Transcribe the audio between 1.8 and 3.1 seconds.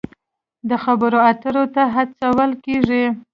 هڅول کیږي.